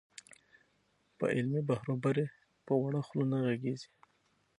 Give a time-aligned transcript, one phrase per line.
[1.17, 2.27] پر علمي بحروبر یې
[2.65, 3.89] په وړه خوله نه غږېږې.